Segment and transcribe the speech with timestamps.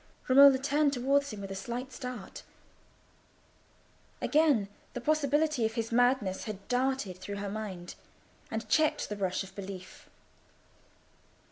[0.27, 2.41] Romola turned towards him with a slight start.
[4.19, 7.93] Again the possibility of his madness had darted through her mind,
[8.49, 10.09] and checked the rush of belief.